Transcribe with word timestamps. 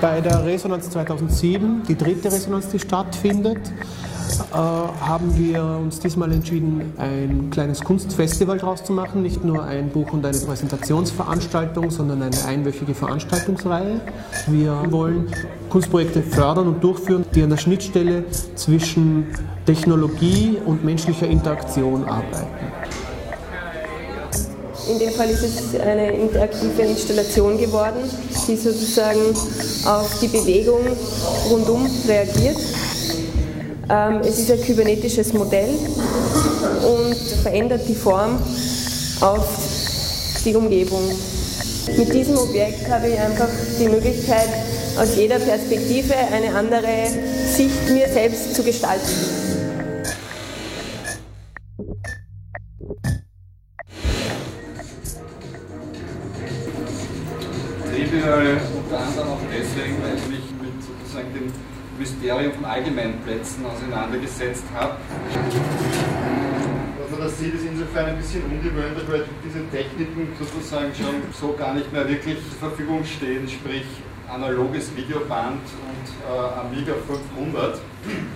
Bei 0.00 0.22
der 0.22 0.46
Resonanz 0.46 0.88
2007, 0.90 1.82
die 1.86 1.94
dritte 1.94 2.32
Resonanz, 2.32 2.68
die 2.68 2.78
stattfindet, 2.78 3.60
äh, 4.52 4.54
haben 4.54 5.36
wir 5.36 5.62
uns 5.62 6.00
diesmal 6.00 6.32
entschieden, 6.32 6.92
ein 6.98 7.50
kleines 7.50 7.80
Kunstfestival 7.82 8.58
draus 8.58 8.84
zu 8.84 8.92
machen. 8.92 9.22
Nicht 9.22 9.44
nur 9.44 9.62
ein 9.64 9.88
Buch 9.90 10.12
und 10.12 10.24
eine 10.24 10.38
Präsentationsveranstaltung, 10.38 11.90
sondern 11.90 12.22
eine 12.22 12.44
einwöchige 12.46 12.94
Veranstaltungsreihe. 12.94 14.00
Wir 14.46 14.82
wollen 14.90 15.30
Kunstprojekte 15.68 16.22
fördern 16.22 16.68
und 16.68 16.82
durchführen, 16.82 17.24
die 17.34 17.42
an 17.42 17.50
der 17.50 17.58
Schnittstelle 17.58 18.24
zwischen 18.54 19.26
Technologie 19.66 20.58
und 20.64 20.84
menschlicher 20.84 21.26
Interaktion 21.26 22.04
arbeiten. 22.04 22.46
In 24.90 24.98
dem 24.98 25.10
Fall 25.10 25.30
ist 25.30 25.44
es 25.44 25.80
eine 25.80 26.12
interaktive 26.12 26.82
Installation 26.82 27.56
geworden, 27.58 28.00
die 28.48 28.56
sozusagen 28.56 29.20
auf 29.86 30.18
die 30.20 30.26
Bewegung 30.26 30.80
rundum 31.48 31.86
reagiert. 32.08 32.56
Ähm, 33.90 34.20
es 34.22 34.38
ist 34.38 34.50
ein 34.52 34.60
kybernetisches 34.60 35.32
Modell 35.32 35.70
und 36.86 37.16
verändert 37.42 37.80
die 37.88 37.94
Form 37.96 38.40
auf 39.20 39.48
die 40.44 40.54
Umgebung. 40.54 41.02
Mit 41.96 42.14
diesem 42.14 42.38
Objekt 42.38 42.88
habe 42.88 43.08
ich 43.08 43.18
einfach 43.18 43.48
die 43.80 43.88
Möglichkeit, 43.88 44.48
aus 44.96 45.16
jeder 45.16 45.40
Perspektive 45.40 46.14
eine 46.14 46.54
andere 46.54 47.08
Sicht 47.52 47.90
mir 47.90 48.06
selbst 48.06 48.54
zu 48.54 48.62
gestalten. 48.62 49.10
Trivial 57.90 58.60
unter 58.76 58.98
anderem 59.00 59.28
auch 59.30 59.38
deswegen, 59.50 60.00
weil 60.00 60.14
ich 60.16 60.28
mich 60.28 60.50
mit 60.62 60.74
sozusagen 60.80 61.34
dem 61.34 61.52
Mysterium 62.00 62.52
von 62.54 62.64
Allgemeinplätzen 62.64 63.64
auseinandergesetzt 63.66 64.64
habe. 64.74 64.96
Was 66.98 67.10
man 67.10 67.20
da 67.20 67.28
sieht, 67.28 67.54
ist 67.54 67.66
insofern 67.66 68.06
ein 68.06 68.16
bisschen 68.16 68.42
ungewöhnlich, 68.44 69.04
weil 69.06 69.24
diese 69.44 69.68
Techniken 69.70 70.28
sozusagen 70.38 70.92
schon 70.94 71.22
so 71.38 71.52
gar 71.52 71.74
nicht 71.74 71.92
mehr 71.92 72.08
wirklich 72.08 72.38
zur 72.48 72.70
Verfügung 72.70 73.04
stehen, 73.04 73.46
sprich 73.46 73.84
analoges 74.28 74.96
Videoband 74.96 75.60
und 75.60 76.06
äh, 76.24 76.60
Amiga 76.60 76.94
500. 77.06 77.78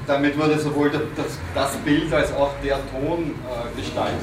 Damit 0.06 0.36
wurde 0.38 0.58
sowohl 0.58 0.90
das, 0.90 1.38
das 1.54 1.76
Bild 1.78 2.12
als 2.12 2.32
auch 2.34 2.52
der 2.62 2.78
Ton 2.90 3.30
äh, 3.30 3.80
gestaltet 3.80 4.20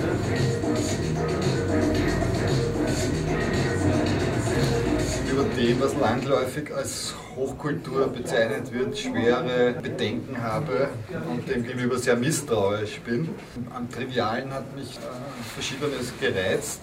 über 5.31 5.44
dem, 5.55 5.80
was 5.80 5.95
landläufig 5.95 6.76
als 6.76 7.16
Hochkultur 7.35 8.07
bezeichnet 8.07 8.73
wird, 8.73 8.97
schwere 8.97 9.73
Bedenken 9.81 10.41
habe 10.41 10.89
und 11.29 11.47
dem 11.47 11.63
gegenüber 11.63 11.97
sehr 11.97 12.15
misstrauisch 12.15 12.99
bin. 13.01 13.29
Am 13.73 13.89
Trivialen 13.89 14.53
hat 14.53 14.75
mich 14.75 14.97
äh, 14.97 15.53
Verschiedenes 15.53 16.13
gereizt. 16.19 16.81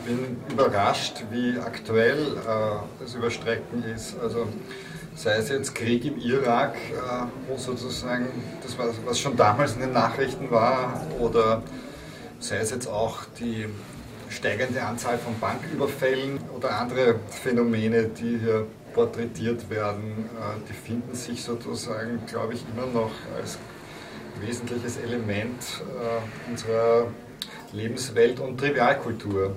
Ich 0.00 0.14
bin 0.14 0.36
überrascht, 0.50 1.24
wie 1.30 1.58
aktuell 1.58 2.18
äh, 2.18 3.00
das 3.00 3.14
Überstrecken 3.14 3.84
ist. 3.84 4.18
Also 4.20 4.48
sei 5.14 5.36
es 5.36 5.48
jetzt 5.48 5.74
Krieg 5.74 6.04
im 6.04 6.18
Irak, 6.18 6.76
äh, 6.76 7.26
wo 7.48 7.56
sozusagen 7.56 8.28
das, 8.62 8.76
was 9.04 9.18
schon 9.18 9.36
damals 9.36 9.74
in 9.74 9.80
den 9.80 9.92
Nachrichten 9.92 10.50
war, 10.50 11.06
oder 11.18 11.62
sei 12.38 12.58
es 12.58 12.70
jetzt 12.70 12.88
auch 12.88 13.18
die 13.38 13.66
steigende 14.30 14.82
Anzahl 14.82 15.18
von 15.18 15.38
Banküberfällen 15.40 16.38
oder 16.56 16.78
andere 16.78 17.16
Phänomene, 17.30 18.04
die 18.04 18.38
hier 18.38 18.66
porträtiert 18.94 19.70
werden, 19.70 20.28
äh, 20.38 20.68
die 20.68 20.72
finden 20.72 21.14
sich 21.14 21.42
sozusagen, 21.42 22.20
glaube 22.26 22.54
ich, 22.54 22.64
immer 22.74 22.86
noch 22.86 23.10
als 23.36 23.58
wesentliches 24.40 24.96
Element 24.98 25.62
äh, 25.80 26.50
unserer 26.50 27.08
Lebenswelt 27.72 28.40
und 28.40 28.58
Trivialkultur. 28.58 29.54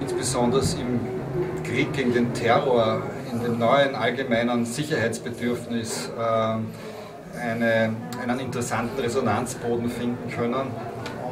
Insbesondere 0.00 0.62
im 0.78 1.00
Krieg 1.64 1.92
gegen 1.92 2.12
den 2.12 2.34
Terror, 2.34 3.02
in 3.32 3.42
dem 3.42 3.58
neuen 3.58 3.94
allgemeinen 3.94 4.66
Sicherheitsbedürfnis 4.66 6.10
äh, 6.18 7.40
eine, 7.40 7.94
einen 8.22 8.40
interessanten 8.40 9.00
Resonanzboden 9.00 9.88
finden 9.88 10.30
können 10.30 10.70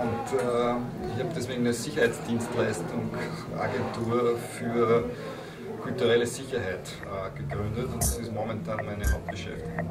und 0.06 0.38
äh, 0.38 1.14
ich 1.14 1.22
habe 1.22 1.32
deswegen 1.34 1.60
eine 1.60 1.72
Sicherheitsdienstleistung, 1.72 3.10
Agentur 3.58 4.38
für 4.58 5.04
kulturelle 5.82 6.26
Sicherheit 6.26 6.88
äh, 7.04 7.38
gegründet 7.38 7.88
und 7.92 8.02
das 8.02 8.18
ist 8.18 8.32
momentan 8.32 8.84
meine 8.84 9.10
Hauptbeschäftigung. 9.10 9.90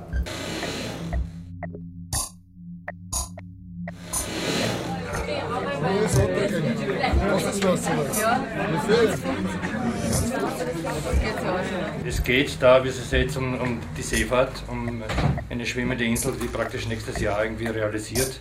Es 12.05 12.23
geht 12.23 12.57
da, 12.59 12.83
wie 12.83 12.89
Sie 12.89 13.01
sehen, 13.01 13.29
um, 13.37 13.59
um 13.59 13.79
die 13.97 14.01
Seefahrt, 14.01 14.51
um 14.67 15.03
eine 15.49 15.65
schwimmende 15.65 16.05
Insel, 16.05 16.33
die 16.41 16.47
praktisch 16.47 16.87
nächstes 16.87 17.19
Jahr 17.19 17.43
irgendwie 17.43 17.67
realisiert 17.67 18.39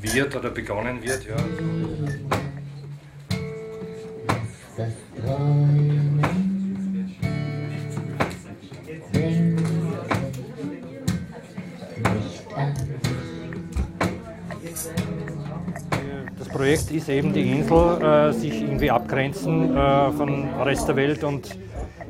wird 0.00 0.36
oder 0.36 0.50
begonnen 0.50 1.02
wird. 1.02 1.26
Ja. 1.26 1.36
Das 16.38 16.48
Projekt 16.48 16.90
ist 16.90 17.08
eben 17.08 17.32
die 17.32 17.50
Insel, 17.50 18.02
äh, 18.02 18.32
sich 18.32 18.62
irgendwie 18.62 18.90
abgrenzen 18.90 19.76
äh, 19.76 20.12
vom 20.12 20.48
Rest 20.62 20.88
der 20.88 20.96
Welt 20.96 21.24
und 21.24 21.58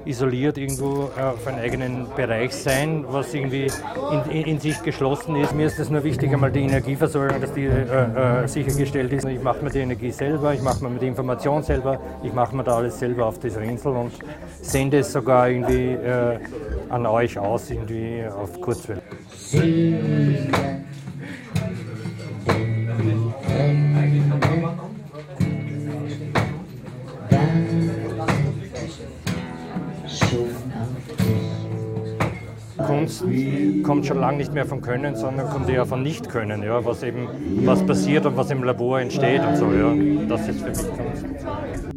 isoliert 0.07 0.57
irgendwo 0.57 1.11
äh, 1.17 1.23
auf 1.23 1.47
einen 1.47 1.59
eigenen 1.59 2.07
Bereich 2.15 2.53
sein, 2.55 3.05
was 3.09 3.35
irgendwie 3.35 3.67
in, 4.13 4.31
in, 4.31 4.45
in, 4.47 4.61
sich 4.61 4.81
geschlossen 4.83 5.37
ist. 5.37 5.55
Mir 5.55 5.67
ist 5.67 5.79
es 5.79 5.91
nur 5.91 6.03
wichtig, 6.05 6.33
einmal 6.33 6.53
die 6.53 6.61
Energieversorgung, 6.61 7.41
dass 7.41 7.53
die 7.53 7.65
äh, 7.65 8.45
äh, 8.45 8.49
sichergestellt 8.49 9.13
ist. 9.13 9.27
Ich 9.27 9.43
mache 9.43 9.63
mir 9.63 9.71
die 9.71 9.81
Energie 9.81 10.11
selber, 10.11 10.55
ich 10.55 10.63
mache 10.63 10.85
mir 10.85 10.99
die 10.99 11.09
Information 11.09 11.63
selber, 11.63 12.01
ich 12.23 12.33
mache 12.33 12.57
mir 12.57 12.65
da 12.65 12.77
alles 12.77 12.99
selber 12.99 13.27
auf 13.27 13.39
dieser 13.39 13.63
Insel 13.63 13.93
und 13.93 14.13
sende 14.63 14.99
es 14.99 15.13
sogar 15.13 15.49
irgendwie 15.49 15.93
äh, 15.93 16.39
an 16.89 17.07
euch 17.07 17.39
aus, 17.39 17.71
irgendwie 17.71 18.25
auf 18.27 18.61
Kurzwelle. 18.61 19.03
Kommt 33.83 34.07
schon 34.07 34.19
lange 34.19 34.39
nicht 34.39 34.53
mehr 34.53 34.67
von 34.67 34.81
Können, 34.81 35.17
sondern 35.17 35.49
kommt 35.51 35.69
eher 35.69 35.87
von 35.87 36.03
Nicht-Können, 36.03 36.63
ja, 36.63 36.85
was 36.85 37.03
eben 37.03 37.29
was 37.65 37.85
passiert 37.85 38.27
und 38.27 38.37
was 38.37 38.51
im 38.51 38.63
Labor 38.63 39.01
entsteht 39.01 39.43
und 39.43 39.57
so. 39.57 39.67
Ja. 39.73 39.95
Das 40.29 40.49
ist 40.49 40.61
für 40.61 40.69
mich 40.69 40.79
Kunst. 40.79 41.96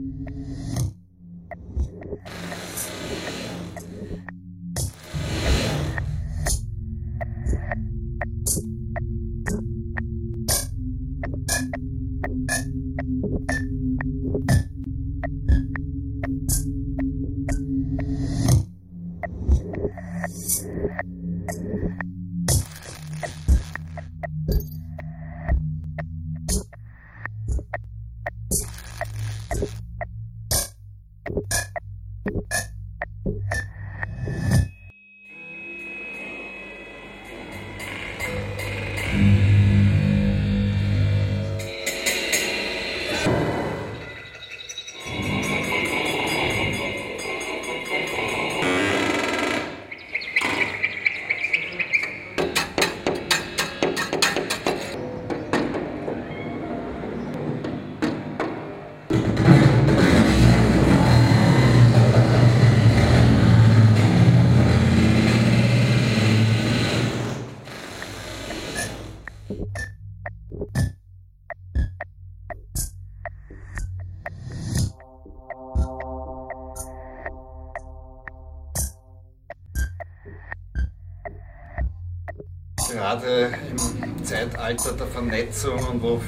Gerade 82.92 83.52
im 83.70 84.24
Zeitalter 84.24 84.94
der 84.94 85.08
Vernetzung 85.08 85.80
und 85.92 86.02
wo 86.02 86.22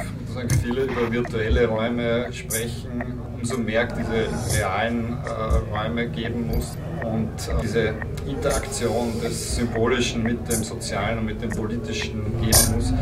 viele 0.62 0.84
über 0.84 1.12
virtuelle 1.12 1.68
Räume 1.68 2.32
sprechen, 2.32 3.20
umso 3.38 3.58
mehr 3.58 3.88
diese 3.88 4.58
realen 4.58 5.18
äh, 5.26 5.76
Räume 5.76 6.08
geben 6.10 6.48
muss 6.48 6.78
und 7.04 7.28
äh, 7.28 7.62
diese 7.62 7.94
Interaktion 8.28 9.20
des 9.22 9.56
Symbolischen 9.56 10.24
mit 10.24 10.48
dem 10.52 10.64
Sozialen 10.64 11.20
und 11.20 11.26
mit 11.26 11.42
dem 11.42 11.50
Politischen 11.50 12.24
geben 12.42 12.76
muss. 12.76 12.94